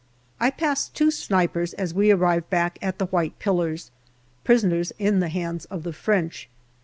[0.39, 3.91] I pass two snipers as we arrive back at the white pillars,
[4.43, 6.49] prisoners in the hands of the French.